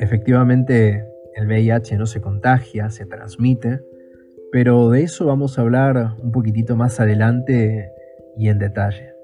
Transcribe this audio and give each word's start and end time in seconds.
Efectivamente, 0.00 1.04
el 1.34 1.46
VIH 1.46 1.96
no 1.96 2.06
se 2.06 2.20
contagia, 2.20 2.90
se 2.90 3.06
transmite, 3.06 3.80
pero 4.52 4.90
de 4.90 5.02
eso 5.02 5.26
vamos 5.26 5.58
a 5.58 5.62
hablar 5.62 6.14
un 6.22 6.30
poquitito 6.30 6.76
más 6.76 7.00
adelante 7.00 7.90
y 8.36 8.48
en 8.48 8.58
detalle. 8.58 9.14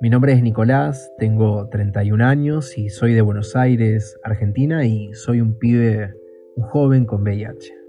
Mi 0.00 0.10
nombre 0.10 0.32
es 0.32 0.42
Nicolás, 0.42 1.12
tengo 1.18 1.68
31 1.68 2.24
años 2.24 2.78
y 2.78 2.88
soy 2.88 3.14
de 3.14 3.20
Buenos 3.20 3.56
Aires, 3.56 4.18
Argentina, 4.22 4.86
y 4.86 5.12
soy 5.14 5.40
un 5.40 5.58
pibe, 5.58 6.14
un 6.56 6.64
joven 6.64 7.04
con 7.04 7.22
VIH. 7.22 7.87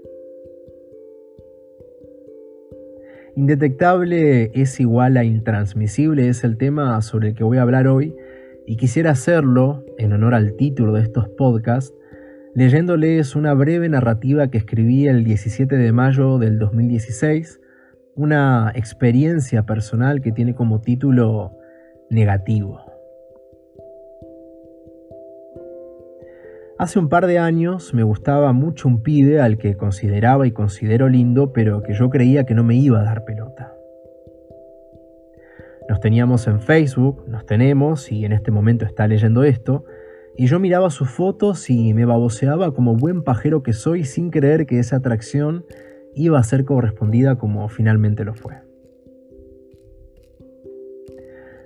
Indetectable 3.36 4.50
es 4.54 4.80
igual 4.80 5.16
a 5.16 5.24
intransmisible 5.24 6.28
es 6.28 6.42
el 6.42 6.56
tema 6.56 7.00
sobre 7.02 7.28
el 7.28 7.34
que 7.34 7.44
voy 7.44 7.58
a 7.58 7.62
hablar 7.62 7.86
hoy 7.86 8.14
y 8.66 8.76
quisiera 8.76 9.12
hacerlo, 9.12 9.84
en 9.98 10.12
honor 10.12 10.34
al 10.34 10.56
título 10.56 10.92
de 10.92 11.02
estos 11.02 11.28
podcasts, 11.28 11.94
leyéndoles 12.54 13.36
una 13.36 13.54
breve 13.54 13.88
narrativa 13.88 14.48
que 14.48 14.58
escribí 14.58 15.06
el 15.06 15.24
17 15.24 15.76
de 15.76 15.92
mayo 15.92 16.38
del 16.38 16.58
2016, 16.58 17.60
una 18.16 18.72
experiencia 18.74 19.64
personal 19.64 20.20
que 20.20 20.32
tiene 20.32 20.54
como 20.54 20.80
título 20.80 21.56
negativo. 22.10 22.89
Hace 26.80 26.98
un 26.98 27.10
par 27.10 27.26
de 27.26 27.38
años 27.38 27.92
me 27.92 28.02
gustaba 28.02 28.54
mucho 28.54 28.88
un 28.88 29.02
pibe 29.02 29.38
al 29.38 29.58
que 29.58 29.76
consideraba 29.76 30.46
y 30.46 30.52
considero 30.52 31.10
lindo, 31.10 31.52
pero 31.52 31.82
que 31.82 31.92
yo 31.92 32.08
creía 32.08 32.44
que 32.44 32.54
no 32.54 32.64
me 32.64 32.74
iba 32.74 32.98
a 32.98 33.02
dar 33.02 33.26
pelota. 33.26 33.74
Nos 35.90 36.00
teníamos 36.00 36.46
en 36.46 36.58
Facebook, 36.58 37.22
nos 37.28 37.44
tenemos, 37.44 38.10
y 38.10 38.24
en 38.24 38.32
este 38.32 38.50
momento 38.50 38.86
está 38.86 39.06
leyendo 39.06 39.44
esto, 39.44 39.84
y 40.38 40.46
yo 40.46 40.58
miraba 40.58 40.88
sus 40.88 41.10
fotos 41.10 41.68
y 41.68 41.92
me 41.92 42.06
baboseaba 42.06 42.72
como 42.72 42.96
buen 42.96 43.24
pajero 43.24 43.62
que 43.62 43.74
soy 43.74 44.04
sin 44.04 44.30
creer 44.30 44.64
que 44.64 44.78
esa 44.78 44.96
atracción 44.96 45.66
iba 46.14 46.38
a 46.38 46.42
ser 46.42 46.64
correspondida 46.64 47.36
como 47.36 47.68
finalmente 47.68 48.24
lo 48.24 48.32
fue. 48.32 48.54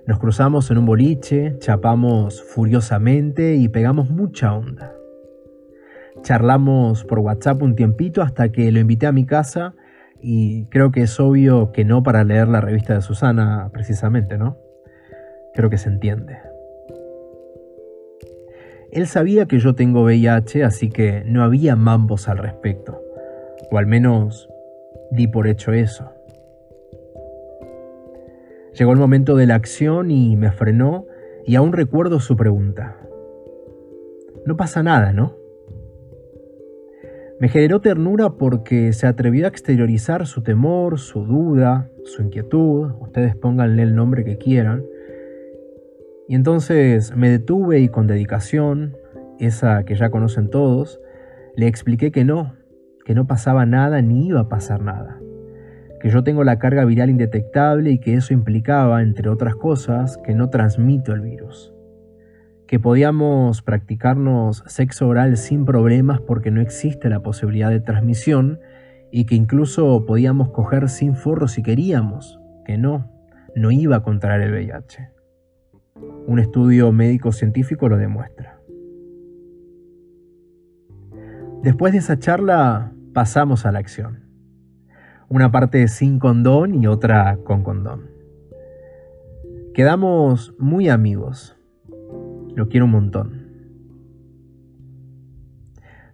Nos 0.07 0.19
cruzamos 0.19 0.69
en 0.71 0.77
un 0.77 0.85
boliche, 0.85 1.55
chapamos 1.59 2.43
furiosamente 2.43 3.55
y 3.55 3.69
pegamos 3.69 4.09
mucha 4.09 4.53
onda. 4.53 4.94
Charlamos 6.25 7.03
por 7.03 7.19
WhatsApp 7.19 7.61
un 7.61 7.75
tiempito 7.75 8.23
hasta 8.23 8.51
que 8.51 8.71
lo 8.71 8.79
invité 8.79 9.05
a 9.05 9.11
mi 9.11 9.27
casa 9.27 9.75
y 10.19 10.65
creo 10.69 10.91
que 10.91 11.03
es 11.03 11.19
obvio 11.19 11.71
que 11.71 11.85
no 11.85 12.01
para 12.01 12.23
leer 12.23 12.47
la 12.47 12.61
revista 12.61 12.95
de 12.95 13.01
Susana 13.01 13.69
precisamente, 13.71 14.39
¿no? 14.39 14.57
Creo 15.53 15.69
que 15.69 15.77
se 15.77 15.87
entiende. 15.87 16.39
Él 18.91 19.05
sabía 19.05 19.45
que 19.45 19.59
yo 19.59 19.75
tengo 19.75 20.01
VIH, 20.01 20.63
así 20.63 20.89
que 20.89 21.23
no 21.27 21.43
había 21.43 21.75
mambos 21.75 22.27
al 22.27 22.39
respecto, 22.39 23.03
o 23.69 23.77
al 23.77 23.85
menos 23.85 24.49
di 25.11 25.27
por 25.27 25.45
hecho 25.45 25.73
eso. 25.73 26.11
Llegó 28.73 28.93
el 28.93 28.97
momento 28.97 29.35
de 29.35 29.45
la 29.45 29.53
acción 29.53 30.09
y 30.09 30.35
me 30.37 30.51
frenó 30.51 31.05
y 31.45 31.53
aún 31.53 31.71
recuerdo 31.71 32.19
su 32.19 32.35
pregunta. 32.35 32.97
No 34.47 34.57
pasa 34.57 34.81
nada, 34.81 35.13
¿no? 35.13 35.44
Me 37.39 37.49
generó 37.49 37.81
ternura 37.81 38.31
porque 38.31 38.93
se 38.93 39.07
atrevió 39.07 39.45
a 39.45 39.49
exteriorizar 39.49 40.25
su 40.25 40.41
temor, 40.41 40.99
su 40.99 41.25
duda, 41.25 41.89
su 42.03 42.21
inquietud, 42.21 42.91
ustedes 42.99 43.35
pónganle 43.35 43.83
el 43.83 43.95
nombre 43.95 44.23
que 44.23 44.37
quieran. 44.37 44.83
Y 46.27 46.35
entonces 46.35 47.15
me 47.15 47.29
detuve 47.29 47.79
y 47.79 47.89
con 47.89 48.07
dedicación, 48.07 48.95
esa 49.39 49.83
que 49.83 49.95
ya 49.95 50.09
conocen 50.09 50.49
todos, 50.49 51.01
le 51.55 51.67
expliqué 51.67 52.11
que 52.11 52.23
no, 52.23 52.55
que 53.05 53.13
no 53.13 53.27
pasaba 53.27 53.65
nada 53.65 54.01
ni 54.01 54.27
iba 54.27 54.41
a 54.41 54.49
pasar 54.49 54.81
nada 54.81 55.19
que 56.05 56.11
yo 56.11 56.23
tengo 56.23 56.43
la 56.43 56.59
carga 56.59 56.85
viral 56.85 57.09
indetectable 57.09 57.89
y 57.89 57.97
que 57.97 58.13
eso 58.13 58.31
implicaba, 58.31 59.01
entre 59.01 59.27
otras 59.27 59.55
cosas, 59.55 60.19
que 60.23 60.35
no 60.35 60.51
transmito 60.51 61.13
el 61.13 61.21
virus. 61.21 61.74
Que 62.67 62.79
podíamos 62.79 63.61
practicarnos 63.61 64.63
sexo 64.67 65.07
oral 65.07 65.37
sin 65.37 65.65
problemas 65.65 66.19
porque 66.21 66.51
no 66.51 66.61
existe 66.61 67.09
la 67.09 67.21
posibilidad 67.21 67.69
de 67.69 67.79
transmisión 67.79 68.59
y 69.11 69.25
que 69.25 69.35
incluso 69.35 70.05
podíamos 70.05 70.49
coger 70.49 70.89
sin 70.89 71.15
forro 71.15 71.47
si 71.47 71.61
queríamos, 71.61 72.39
que 72.65 72.77
no, 72.77 73.11
no 73.55 73.71
iba 73.71 73.97
a 73.97 74.03
contraer 74.03 74.41
el 74.41 74.51
VIH. 74.51 75.09
Un 76.27 76.39
estudio 76.39 76.91
médico-científico 76.91 77.87
lo 77.87 77.97
demuestra. 77.97 78.59
Después 81.61 81.93
de 81.93 81.99
esa 81.99 82.19
charla 82.19 82.93
pasamos 83.13 83.65
a 83.65 83.71
la 83.71 83.79
acción 83.79 84.25
una 85.29 85.51
parte 85.51 85.87
sin 85.87 86.19
condón 86.19 86.75
y 86.75 86.87
otra 86.87 87.37
con 87.43 87.63
condón. 87.63 88.11
Quedamos 89.73 90.53
muy 90.57 90.89
amigos. 90.89 91.54
Lo 92.55 92.69
quiero 92.69 92.85
un 92.85 92.91
montón. 92.91 93.45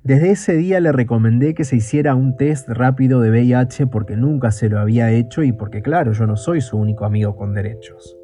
Desde 0.03 0.31
ese 0.31 0.53
día 0.53 0.79
le 0.79 0.91
recomendé 0.91 1.53
que 1.53 1.63
se 1.63 1.75
hiciera 1.75 2.15
un 2.15 2.35
test 2.35 2.67
rápido 2.67 3.21
de 3.21 3.29
VIH 3.29 3.85
porque 3.85 4.17
nunca 4.17 4.49
se 4.49 4.67
lo 4.67 4.79
había 4.79 5.11
hecho 5.11 5.43
y 5.43 5.51
porque 5.51 5.83
claro, 5.83 6.13
yo 6.13 6.25
no 6.25 6.37
soy 6.37 6.61
su 6.61 6.77
único 6.77 7.05
amigo 7.05 7.35
con 7.35 7.53
derechos. 7.53 8.17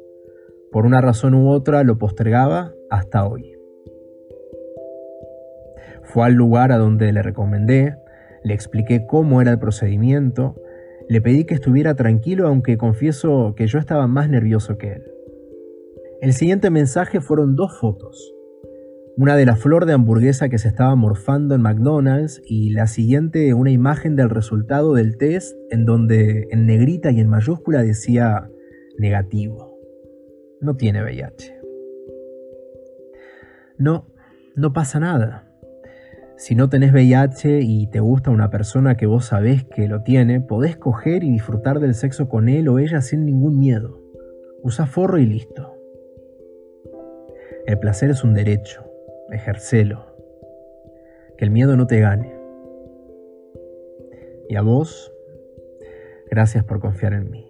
Por 0.72 0.84
una 0.84 1.00
razón 1.00 1.34
u 1.34 1.48
otra 1.48 1.84
lo 1.84 1.96
postergaba 1.96 2.72
hasta 2.90 3.24
hoy. 3.24 3.52
Fue 6.02 6.26
al 6.26 6.34
lugar 6.34 6.72
a 6.72 6.78
donde 6.78 7.12
le 7.12 7.22
recomendé, 7.22 7.94
le 8.42 8.54
expliqué 8.54 9.06
cómo 9.06 9.40
era 9.40 9.52
el 9.52 9.60
procedimiento, 9.60 10.56
le 11.08 11.20
pedí 11.20 11.44
que 11.44 11.54
estuviera 11.54 11.94
tranquilo 11.94 12.48
aunque 12.48 12.76
confieso 12.76 13.54
que 13.56 13.68
yo 13.68 13.78
estaba 13.78 14.08
más 14.08 14.28
nervioso 14.28 14.76
que 14.76 14.94
él. 14.94 15.17
El 16.20 16.32
siguiente 16.32 16.70
mensaje 16.70 17.20
fueron 17.20 17.54
dos 17.54 17.78
fotos. 17.78 18.34
Una 19.16 19.36
de 19.36 19.46
la 19.46 19.54
flor 19.54 19.86
de 19.86 19.92
hamburguesa 19.92 20.48
que 20.48 20.58
se 20.58 20.66
estaba 20.66 20.96
morfando 20.96 21.54
en 21.54 21.62
McDonald's 21.62 22.42
y 22.44 22.70
la 22.70 22.88
siguiente 22.88 23.54
una 23.54 23.70
imagen 23.70 24.16
del 24.16 24.28
resultado 24.28 24.94
del 24.94 25.16
test 25.16 25.56
en 25.70 25.84
donde 25.84 26.48
en 26.50 26.66
negrita 26.66 27.12
y 27.12 27.20
en 27.20 27.28
mayúscula 27.28 27.84
decía 27.84 28.50
negativo. 28.98 29.78
No 30.60 30.74
tiene 30.74 31.04
VIH. 31.04 31.54
No, 33.78 34.08
no 34.56 34.72
pasa 34.72 34.98
nada. 34.98 35.54
Si 36.36 36.56
no 36.56 36.68
tenés 36.68 36.92
VIH 36.92 37.60
y 37.62 37.88
te 37.90 38.00
gusta 38.00 38.32
una 38.32 38.50
persona 38.50 38.96
que 38.96 39.06
vos 39.06 39.26
sabés 39.26 39.62
que 39.62 39.86
lo 39.86 40.02
tiene, 40.02 40.40
podés 40.40 40.76
coger 40.76 41.22
y 41.22 41.30
disfrutar 41.30 41.78
del 41.78 41.94
sexo 41.94 42.28
con 42.28 42.48
él 42.48 42.66
o 42.66 42.80
ella 42.80 43.02
sin 43.02 43.24
ningún 43.24 43.56
miedo. 43.56 44.00
Usa 44.64 44.86
forro 44.86 45.18
y 45.18 45.26
listo. 45.26 45.77
El 47.68 47.78
placer 47.78 48.08
es 48.08 48.24
un 48.24 48.32
derecho, 48.32 48.82
ejercelo. 49.30 50.06
Que 51.36 51.44
el 51.44 51.50
miedo 51.50 51.76
no 51.76 51.86
te 51.86 52.00
gane. 52.00 52.34
Y 54.48 54.56
a 54.56 54.62
vos, 54.62 55.12
gracias 56.30 56.64
por 56.64 56.80
confiar 56.80 57.12
en 57.12 57.30
mí. 57.30 57.46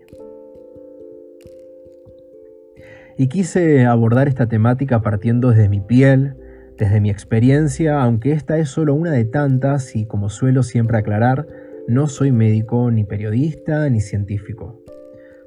Y 3.17 3.29
quise 3.29 3.87
abordar 3.87 4.27
esta 4.27 4.49
temática 4.49 5.03
partiendo 5.03 5.51
desde 5.51 5.69
mi 5.69 5.81
piel, 5.81 6.35
desde 6.77 7.01
mi 7.01 7.11
experiencia, 7.11 8.03
aunque 8.03 8.33
esta 8.33 8.59
es 8.59 8.71
solo 8.71 8.95
una 8.95 9.13
de 9.13 9.25
tantas 9.25 9.95
y 9.95 10.05
como 10.05 10.31
suelo 10.31 10.65
siempre 10.65 10.99
aclarar, 10.99 11.47
no 11.87 12.09
soy 12.09 12.33
médico, 12.33 12.91
ni 12.91 13.05
periodista, 13.05 13.89
ni 13.89 14.01
científico. 14.01 14.83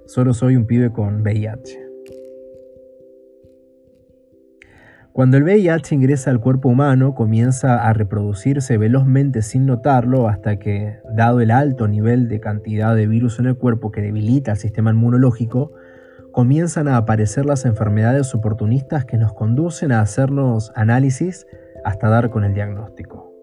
Solo 0.06 0.34
soy 0.34 0.56
un 0.56 0.66
pibe 0.66 0.94
con 0.94 1.24
VIH. 1.24 1.91
Cuando 5.14 5.36
el 5.36 5.44
VIH 5.44 5.94
ingresa 5.94 6.32
al 6.32 6.40
cuerpo 6.40 6.70
humano, 6.70 7.16
comienza 7.16 7.86
a 7.86 7.92
reproducirse 7.92 8.78
velozmente 8.78 9.42
sin 9.42 9.66
notarlo 9.66 10.30
hasta 10.30 10.58
que, 10.58 11.00
dado 11.14 11.42
el 11.42 11.52
alto 11.52 11.90
nivel 11.90 12.30
de 12.30 12.40
cantidad 12.40 12.96
de 12.96 13.08
virus 13.08 13.38
en 13.40 13.48
el 13.48 13.58
cuerpo 13.58 13.92
que 13.92 14.02
debilita 14.02 14.52
el 14.52 14.58
sistema 14.58 14.92
inmunológico, 14.92 15.74
comienzan 16.32 16.88
a 16.88 16.96
aparecer 16.96 17.46
las 17.46 17.66
enfermedades 17.66 18.34
oportunistas 18.34 19.04
que 19.04 19.18
nos 19.18 19.34
conducen 19.34 19.92
a 19.92 20.00
hacernos 20.00 20.72
análisis 20.76 21.46
hasta 21.84 22.08
dar 22.08 22.30
con 22.30 22.46
el 22.46 22.54
diagnóstico. 22.54 23.34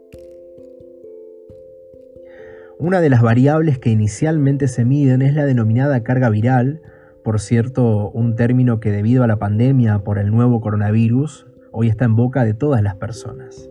Una 2.78 3.02
de 3.02 3.10
las 3.10 3.20
variables 3.20 3.78
que 3.78 3.90
inicialmente 3.90 4.68
se 4.68 4.86
miden 4.86 5.20
es 5.20 5.34
la 5.34 5.44
denominada 5.44 6.02
carga 6.02 6.30
viral, 6.30 6.80
por 7.22 7.40
cierto, 7.40 8.10
un 8.10 8.36
término 8.36 8.80
que 8.80 8.90
debido 8.90 9.22
a 9.22 9.26
la 9.26 9.36
pandemia 9.36 9.98
por 9.98 10.18
el 10.18 10.30
nuevo 10.30 10.62
coronavirus 10.62 11.47
hoy 11.72 11.88
está 11.88 12.04
en 12.04 12.16
boca 12.16 12.44
de 12.44 12.54
todas 12.54 12.82
las 12.82 12.96
personas. 12.96 13.70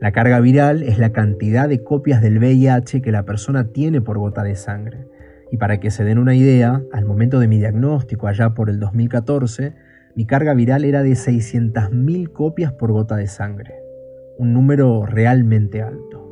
La 0.00 0.12
carga 0.12 0.40
viral 0.40 0.82
es 0.82 0.98
la 0.98 1.12
cantidad 1.12 1.68
de 1.68 1.82
copias 1.82 2.20
del 2.20 2.38
VIH 2.38 3.00
que 3.00 3.12
la 3.12 3.24
persona 3.24 3.68
tiene 3.68 4.00
por 4.00 4.18
gota 4.18 4.42
de 4.42 4.56
sangre 4.56 5.06
y 5.50 5.56
para 5.56 5.78
que 5.78 5.90
se 5.90 6.04
den 6.04 6.18
una 6.18 6.34
idea, 6.34 6.82
al 6.92 7.04
momento 7.04 7.38
de 7.38 7.48
mi 7.48 7.58
diagnóstico 7.58 8.26
allá 8.26 8.54
por 8.54 8.70
el 8.70 8.80
2014, 8.80 9.72
mi 10.16 10.26
carga 10.26 10.52
viral 10.52 10.84
era 10.84 11.02
de 11.02 11.12
600.000 11.12 12.32
copias 12.32 12.72
por 12.72 12.92
gota 12.92 13.16
de 13.16 13.28
sangre, 13.28 13.74
un 14.36 14.52
número 14.52 15.06
realmente 15.06 15.80
alto. 15.80 16.24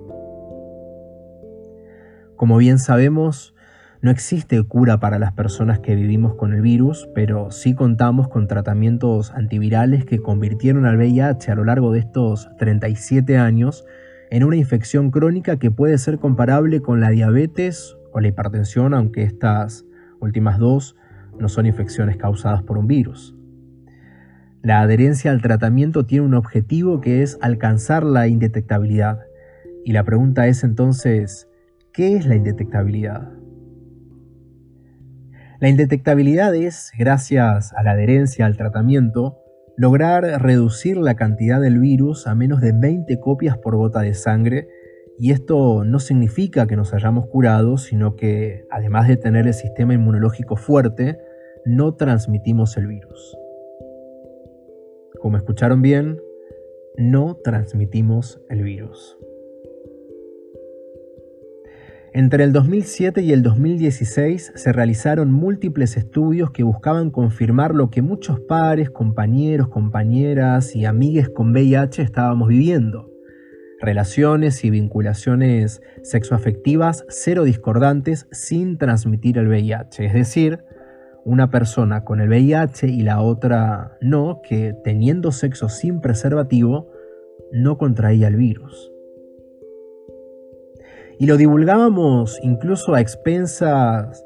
Como 2.37 2.57
bien 2.57 2.79
sabemos, 2.79 3.55
no 4.03 4.11
existe 4.11 4.61
cura 4.65 4.99
para 4.99 5.21
las 5.21 5.33
personas 5.33 5.79
que 5.79 5.95
vivimos 5.95 6.35
con 6.35 6.53
el 6.53 6.61
virus, 6.61 7.09
pero 7.15 7.53
sí 7.53 7.75
contamos 7.75 8.29
con 8.29 8.49
tratamientos 8.49 9.31
antivirales 9.31 10.05
que 10.05 10.19
convirtieron 10.19 10.87
al 10.87 10.97
VIH 10.97 11.53
a 11.53 11.55
lo 11.55 11.65
largo 11.65 11.93
de 11.93 12.01
estos 12.01 12.51
37 12.59 13.39
años 13.39 13.85
en 14.33 14.43
una 14.43 14.57
infección 14.57 15.13
crónica 15.13 15.57
que 15.61 15.71
puede 15.71 15.99
ser 15.99 16.19
comparable 16.19 16.83
con 16.83 17.01
la 17.01 17.11
diabetes 17.11 17.97
o 18.13 18.19
la 18.19 18.27
hipertensión, 18.27 18.93
aunque 18.93 19.23
estas 19.23 19.85
últimas 20.21 20.59
dos 20.59 20.97
no 21.39 21.49
son 21.49 21.67
infecciones 21.67 22.17
causadas 22.17 22.65
por 22.65 22.79
un 22.79 22.89
virus. 22.89 23.37
La 24.63 24.81
adherencia 24.81 25.31
al 25.31 25.43
tratamiento 25.43 26.07
tiene 26.07 26.27
un 26.27 26.35
objetivo 26.35 27.01
que 27.01 27.23
es 27.23 27.39
alcanzar 27.41 28.03
la 28.03 28.27
indetectabilidad. 28.27 29.21
Y 29.85 29.93
la 29.93 30.03
pregunta 30.03 30.49
es 30.49 30.65
entonces, 30.65 31.49
¿qué 31.93 32.17
es 32.17 32.27
la 32.27 32.35
indetectabilidad? 32.35 33.42
La 35.63 35.69
indetectabilidad 35.69 36.53
es, 36.57 36.91
gracias 36.99 37.73
a 37.75 37.85
la 37.85 37.93
adherencia 37.93 38.47
al 38.47 38.57
tratamiento, 38.57 39.39
lograr 39.77 40.25
reducir 40.43 40.97
la 40.97 41.15
cantidad 41.15 41.61
del 41.61 41.79
virus 41.79 42.27
a 42.27 42.35
menos 42.35 42.61
de 42.61 42.73
20 42.73 43.21
copias 43.21 43.59
por 43.59 43.77
gota 43.77 44.01
de 44.01 44.13
sangre, 44.15 44.67
y 45.21 45.31
esto 45.31 45.85
no 45.85 46.01
significa 46.01 46.67
que 46.67 46.75
nos 46.75 46.93
hayamos 46.95 47.29
curado, 47.29 47.77
sino 47.79 48.17
que, 48.17 48.65
además 48.73 49.07
de 49.07 49.17
tener 49.17 49.47
el 49.47 49.55
sistema 49.55 49.95
inmunológico 49.95 50.57
fuerte, 50.57 51.21
no 51.65 51.95
transmitimos 51.95 52.77
el 52.77 52.89
virus. 52.89 53.39
Como 55.21 55.37
escucharon 55.37 55.81
bien, 55.81 56.21
no 56.97 57.37
transmitimos 57.37 58.43
el 58.49 58.65
virus. 58.65 59.17
Entre 62.15 62.45
el 62.45 62.53
2007 62.53 63.23
y 63.23 63.33
el 63.33 63.43
2016 63.43 64.53
se 64.55 64.73
realizaron 64.73 65.33
múltiples 65.33 65.97
estudios 65.97 66.51
que 66.51 66.63
buscaban 66.63 67.11
confirmar 67.11 67.75
lo 67.75 67.89
que 67.89 68.03
muchos 68.03 68.39
padres, 68.39 68.91
compañeros, 68.91 69.69
compañeras 69.69 70.77
y 70.77 70.85
amigues 70.85 71.31
con 71.31 71.53
VIH 71.53 72.03
estábamos 72.03 72.49
viviendo. 72.49 73.11
Relaciones 73.81 74.63
y 74.63 74.69
vinculaciones 74.69 75.81
sexoafectivas 76.03 77.07
cero 77.09 77.45
discordantes 77.45 78.29
sin 78.31 78.77
transmitir 78.77 79.39
el 79.39 79.49
VIH, 79.49 80.05
es 80.05 80.13
decir, 80.13 80.59
una 81.25 81.51
persona 81.51 82.05
con 82.05 82.21
el 82.21 82.29
VIH 82.29 82.89
y 82.89 83.01
la 83.01 83.23
otra 83.23 83.97
no, 84.03 84.43
que 84.47 84.75
teniendo 84.85 85.33
sexo 85.33 85.71
sin 85.71 86.03
preservativo 86.03 86.91
no 87.53 87.79
contraía 87.79 88.29
el 88.29 88.37
virus. 88.37 88.92
Y 91.19 91.27
lo 91.27 91.37
divulgábamos 91.37 92.39
incluso 92.43 92.95
a 92.95 93.01
expensas 93.01 94.25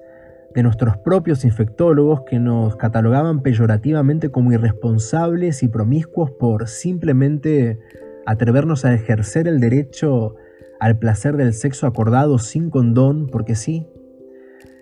de 0.55 0.62
nuestros 0.62 0.97
propios 0.97 1.44
infectólogos 1.44 2.23
que 2.23 2.38
nos 2.38 2.77
catalogaban 2.77 3.43
peyorativamente 3.43 4.31
como 4.31 4.53
irresponsables 4.53 5.62
y 5.62 5.69
promiscuos 5.69 6.31
por 6.31 6.67
simplemente 6.69 7.79
atrevernos 8.25 8.85
a 8.85 8.94
ejercer 8.94 9.49
el 9.49 9.61
derecho 9.61 10.35
al 10.81 10.99
placer 10.99 11.37
del 11.37 11.53
sexo 11.53 11.87
acordado 11.87 12.38
sin 12.38 12.71
condón, 12.71 13.27
porque 13.27 13.55
sí, 13.55 13.87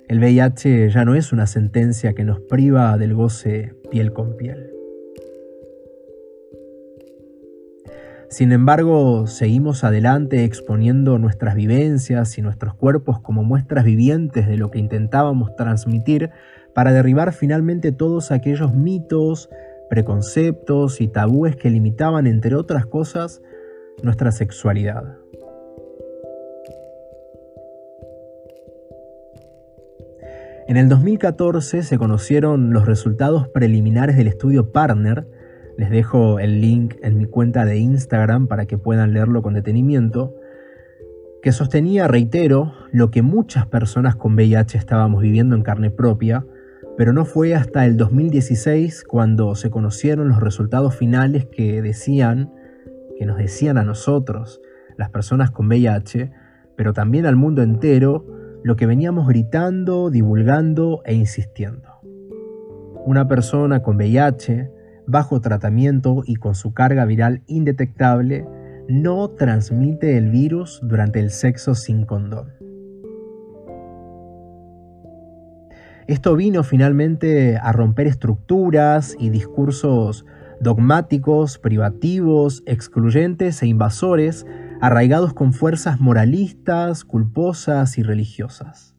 el 0.08 0.18
VIH 0.18 0.90
ya 0.90 1.04
no 1.04 1.14
es 1.14 1.32
una 1.32 1.46
sentencia 1.46 2.14
que 2.14 2.24
nos 2.24 2.40
priva 2.40 2.96
del 2.98 3.14
goce 3.14 3.74
piel 3.90 4.12
con 4.12 4.36
piel. 4.36 4.73
Sin 8.34 8.50
embargo, 8.50 9.28
seguimos 9.28 9.84
adelante 9.84 10.42
exponiendo 10.42 11.20
nuestras 11.20 11.54
vivencias 11.54 12.36
y 12.36 12.42
nuestros 12.42 12.74
cuerpos 12.74 13.20
como 13.20 13.44
muestras 13.44 13.84
vivientes 13.84 14.48
de 14.48 14.56
lo 14.56 14.72
que 14.72 14.80
intentábamos 14.80 15.54
transmitir 15.54 16.30
para 16.74 16.90
derribar 16.90 17.32
finalmente 17.32 17.92
todos 17.92 18.32
aquellos 18.32 18.74
mitos, 18.74 19.50
preconceptos 19.88 21.00
y 21.00 21.06
tabúes 21.06 21.54
que 21.54 21.70
limitaban, 21.70 22.26
entre 22.26 22.56
otras 22.56 22.86
cosas, 22.86 23.40
nuestra 24.02 24.32
sexualidad. 24.32 25.16
En 30.66 30.76
el 30.76 30.88
2014 30.88 31.84
se 31.84 31.98
conocieron 31.98 32.72
los 32.72 32.84
resultados 32.84 33.46
preliminares 33.46 34.16
del 34.16 34.26
estudio 34.26 34.72
Partner, 34.72 35.24
les 35.76 35.90
dejo 35.90 36.38
el 36.38 36.60
link 36.60 36.94
en 37.02 37.18
mi 37.18 37.26
cuenta 37.26 37.64
de 37.64 37.78
Instagram 37.78 38.46
para 38.46 38.66
que 38.66 38.78
puedan 38.78 39.12
leerlo 39.12 39.42
con 39.42 39.54
detenimiento, 39.54 40.34
que 41.42 41.52
sostenía, 41.52 42.08
reitero, 42.08 42.72
lo 42.90 43.10
que 43.10 43.22
muchas 43.22 43.66
personas 43.66 44.16
con 44.16 44.34
VIH 44.34 44.78
estábamos 44.78 45.20
viviendo 45.20 45.54
en 45.54 45.62
carne 45.62 45.90
propia, 45.90 46.46
pero 46.96 47.12
no 47.12 47.24
fue 47.24 47.54
hasta 47.54 47.84
el 47.84 47.96
2016 47.96 49.04
cuando 49.04 49.54
se 49.54 49.68
conocieron 49.70 50.28
los 50.28 50.40
resultados 50.40 50.94
finales 50.94 51.44
que 51.44 51.82
decían, 51.82 52.52
que 53.18 53.26
nos 53.26 53.36
decían 53.36 53.78
a 53.78 53.84
nosotros, 53.84 54.60
las 54.96 55.10
personas 55.10 55.50
con 55.50 55.66
VIH, 55.66 56.30
pero 56.76 56.92
también 56.92 57.26
al 57.26 57.36
mundo 57.36 57.62
entero, 57.62 58.24
lo 58.62 58.76
que 58.76 58.86
veníamos 58.86 59.28
gritando, 59.28 60.08
divulgando 60.08 61.02
e 61.04 61.14
insistiendo. 61.14 61.90
Una 63.04 63.28
persona 63.28 63.82
con 63.82 63.96
VIH 63.96 64.70
bajo 65.06 65.40
tratamiento 65.40 66.22
y 66.26 66.36
con 66.36 66.54
su 66.54 66.72
carga 66.72 67.04
viral 67.04 67.42
indetectable, 67.46 68.46
no 68.88 69.30
transmite 69.30 70.16
el 70.16 70.30
virus 70.30 70.80
durante 70.82 71.20
el 71.20 71.30
sexo 71.30 71.74
sin 71.74 72.04
condón. 72.04 72.52
Esto 76.06 76.36
vino 76.36 76.62
finalmente 76.62 77.56
a 77.56 77.72
romper 77.72 78.06
estructuras 78.06 79.16
y 79.18 79.30
discursos 79.30 80.26
dogmáticos, 80.60 81.58
privativos, 81.58 82.62
excluyentes 82.66 83.62
e 83.62 83.66
invasores, 83.66 84.46
arraigados 84.80 85.32
con 85.32 85.52
fuerzas 85.52 86.00
moralistas, 86.00 87.04
culposas 87.04 87.98
y 87.98 88.02
religiosas. 88.02 88.94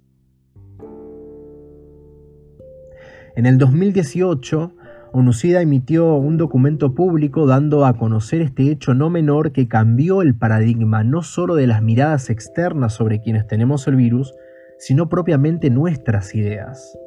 En 3.35 3.45
el 3.45 3.57
2018, 3.57 4.73
ONUCIDA 5.17 5.61
emitió 5.61 6.15
un 6.15 6.35
documento 6.35 6.93
público 6.93 7.47
dando 7.47 7.85
a 7.85 7.93
conocer 7.93 8.41
este 8.41 8.69
hecho 8.69 8.93
no 8.93 9.09
menor 9.09 9.53
que 9.53 9.69
cambió 9.69 10.21
el 10.21 10.35
paradigma 10.37 11.05
no 11.05 11.23
solo 11.23 11.55
de 11.55 11.67
las 11.67 11.81
miradas 11.81 12.29
externas 12.29 12.95
sobre 12.95 13.21
quienes 13.21 13.47
tenemos 13.47 13.87
el 13.87 13.95
virus, 13.95 14.33
sino 14.77 15.07
propiamente 15.07 15.69
nuestras 15.69 16.35
ideas. 16.35 16.97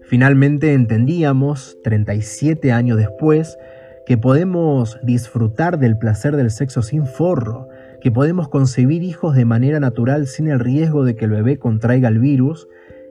Finalmente 0.00 0.72
entendíamos, 0.72 1.76
37 1.84 2.72
años 2.72 2.96
después, 2.96 3.58
que 4.06 4.16
podemos 4.16 4.98
disfrutar 5.02 5.78
del 5.78 5.98
placer 5.98 6.36
del 6.36 6.50
sexo 6.50 6.80
sin 6.80 7.04
forro, 7.04 7.68
que 8.00 8.10
podemos 8.10 8.48
concebir 8.48 9.02
hijos 9.02 9.34
de 9.34 9.44
manera 9.44 9.78
natural 9.78 10.26
sin 10.26 10.48
el 10.48 10.58
riesgo 10.58 11.04
de 11.04 11.16
que 11.16 11.26
el 11.26 11.32
bebé 11.32 11.58
contraiga 11.58 12.08
el 12.08 12.18
virus 12.18 12.66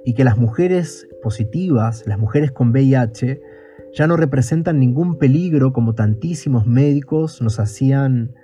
y 0.06 0.14
que 0.14 0.24
las 0.24 0.38
mujeres 0.38 1.08
positivas, 1.22 2.06
las 2.06 2.20
mujeres 2.20 2.52
con 2.52 2.70
VIH, 2.70 3.42
ya 3.94 4.08
no 4.08 4.18
representan 4.18 4.80
ningún 4.80 5.18
peligro 5.18 5.74
como 5.74 5.96
tantísimos 5.96 6.66
médicos 6.68 7.42
nos 7.42 7.60
hacían 7.60 8.36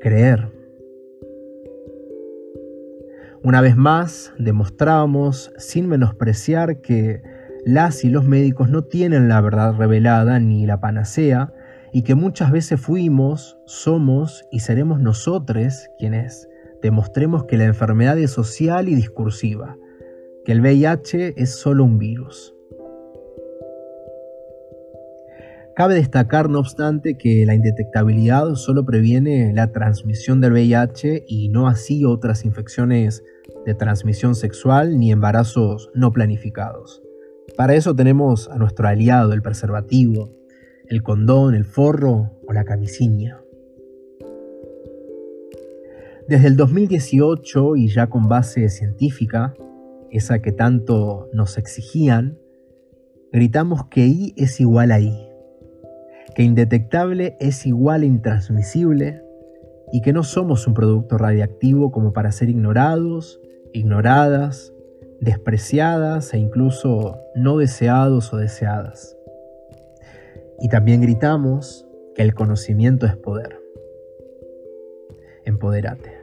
creer. 0.00 0.52
Una 3.42 3.60
vez 3.60 3.76
más, 3.76 4.32
demostramos, 4.38 5.52
sin 5.56 5.88
menospreciar, 5.88 6.80
que 6.80 7.22
las 7.64 8.04
y 8.04 8.10
los 8.10 8.24
médicos 8.24 8.68
no 8.70 8.84
tienen 8.84 9.28
la 9.28 9.40
verdad 9.40 9.74
revelada 9.74 10.40
ni 10.40 10.66
la 10.66 10.80
panacea, 10.80 11.52
y 11.92 12.02
que 12.02 12.14
muchas 12.14 12.50
veces 12.50 12.80
fuimos, 12.80 13.56
somos 13.66 14.44
y 14.50 14.60
seremos 14.60 15.00
nosotros 15.00 15.88
quienes 15.98 16.48
demostremos 16.82 17.44
que 17.44 17.56
la 17.56 17.64
enfermedad 17.64 18.18
es 18.18 18.32
social 18.32 18.88
y 18.88 18.94
discursiva, 18.94 19.76
que 20.46 20.52
el 20.52 20.60
VIH 20.60 21.34
es 21.36 21.56
solo 21.56 21.82
un 21.82 21.98
virus. 21.98 22.54
Cabe 25.74 25.96
destacar, 25.96 26.48
no 26.48 26.60
obstante, 26.60 27.18
que 27.18 27.44
la 27.44 27.56
indetectabilidad 27.56 28.54
solo 28.54 28.86
previene 28.86 29.52
la 29.52 29.72
transmisión 29.72 30.40
del 30.40 30.52
VIH 30.52 31.24
y 31.26 31.48
no 31.48 31.66
así 31.66 32.04
otras 32.04 32.44
infecciones 32.44 33.24
de 33.66 33.74
transmisión 33.74 34.36
sexual 34.36 35.00
ni 35.00 35.10
embarazos 35.10 35.90
no 35.94 36.12
planificados. 36.12 37.02
Para 37.56 37.74
eso 37.74 37.96
tenemos 37.96 38.48
a 38.48 38.56
nuestro 38.56 38.86
aliado, 38.86 39.32
el 39.32 39.42
preservativo, 39.42 40.32
el 40.86 41.02
condón, 41.02 41.56
el 41.56 41.64
forro 41.64 42.38
o 42.46 42.52
la 42.52 42.64
camisinha. 42.64 43.42
Desde 46.28 46.46
el 46.46 46.56
2018 46.56 47.74
y 47.74 47.88
ya 47.88 48.06
con 48.06 48.28
base 48.28 48.68
científica, 48.68 49.54
esa 50.16 50.40
que 50.40 50.52
tanto 50.52 51.28
nos 51.32 51.58
exigían, 51.58 52.38
Gritamos 53.36 53.88
que 53.88 54.06
I 54.06 54.32
es 54.38 54.60
igual 54.60 54.92
a 54.92 54.98
I, 54.98 55.28
que 56.34 56.42
indetectable 56.42 57.36
es 57.38 57.66
igual 57.66 58.00
a 58.00 58.06
intransmisible 58.06 59.22
y 59.92 60.00
que 60.00 60.14
no 60.14 60.22
somos 60.22 60.66
un 60.66 60.72
producto 60.72 61.18
radiactivo 61.18 61.92
como 61.92 62.14
para 62.14 62.32
ser 62.32 62.48
ignorados, 62.48 63.38
ignoradas, 63.74 64.72
despreciadas 65.20 66.32
e 66.32 66.38
incluso 66.38 67.20
no 67.34 67.58
deseados 67.58 68.32
o 68.32 68.38
deseadas. 68.38 69.18
Y 70.58 70.70
también 70.70 71.02
gritamos 71.02 71.86
que 72.14 72.22
el 72.22 72.32
conocimiento 72.32 73.04
es 73.04 73.16
poder. 73.16 73.60
Empoderate. 75.44 76.15